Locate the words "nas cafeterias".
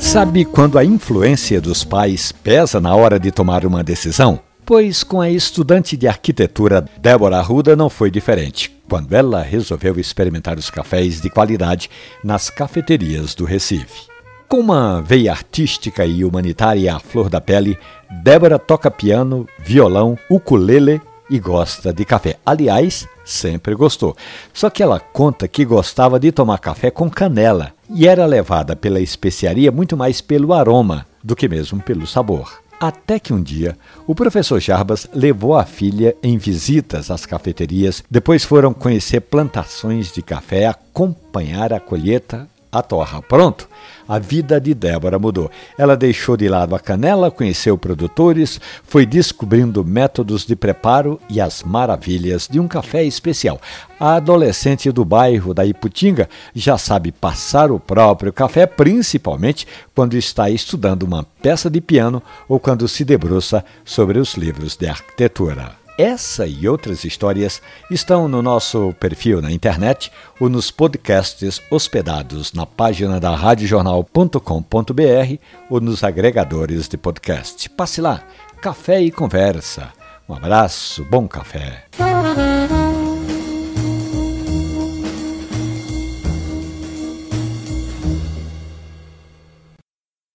12.24-13.34